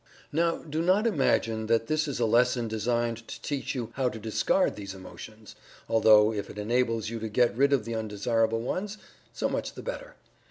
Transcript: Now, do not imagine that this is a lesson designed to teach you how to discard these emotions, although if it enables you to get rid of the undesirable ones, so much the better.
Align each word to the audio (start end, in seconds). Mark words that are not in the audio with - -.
Now, 0.31 0.55
do 0.63 0.81
not 0.81 1.05
imagine 1.05 1.67
that 1.67 1.85
this 1.85 2.07
is 2.07 2.19
a 2.19 2.25
lesson 2.25 2.67
designed 2.67 3.27
to 3.27 3.39
teach 3.43 3.75
you 3.75 3.91
how 3.93 4.09
to 4.09 4.17
discard 4.17 4.75
these 4.75 4.95
emotions, 4.95 5.55
although 5.87 6.33
if 6.33 6.49
it 6.49 6.57
enables 6.57 7.11
you 7.11 7.19
to 7.19 7.29
get 7.29 7.55
rid 7.55 7.71
of 7.71 7.85
the 7.85 7.93
undesirable 7.93 8.61
ones, 8.61 8.97
so 9.31 9.47
much 9.47 9.73
the 9.73 9.83
better. 9.83 10.15